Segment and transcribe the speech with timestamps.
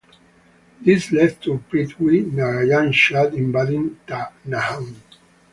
[0.83, 4.95] This led to Prithvi Narayan Shah invading Tanahun.